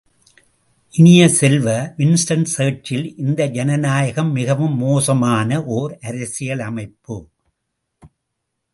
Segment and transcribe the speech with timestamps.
[0.93, 1.67] இனிய செல்வ,
[1.97, 7.17] Winston Churchill இந்த ஜன நாயகம் மிகவும் மோசமான ஓர் அரசியல் அமைப்பு.